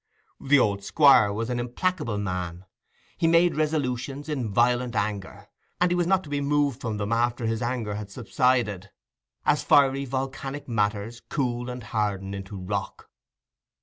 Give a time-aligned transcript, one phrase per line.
[0.39, 2.65] The old Squire was an implacable man:
[3.17, 5.47] he made resolutions in violent anger,
[5.79, 10.05] and he was not to be moved from them after his anger had subsided—as fiery
[10.05, 13.11] volcanic matters cool and harden into rock.